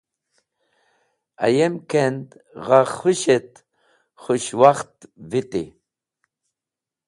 [1.45, 2.27] Ayem kend
[2.65, 3.51] gha khũsh et
[4.21, 4.97] khũshwakht
[5.29, 5.63] viti.